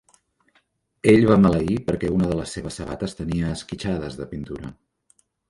Ell 1.11 1.25
va 1.31 1.37
maleir 1.43 1.75
perquè 1.89 2.09
una 2.15 2.31
de 2.31 2.39
les 2.39 2.55
seves 2.57 2.81
sabates 2.81 3.15
tenia 3.21 3.53
esquitxades 3.59 4.19
de 4.23 4.29
pintura. 4.35 4.75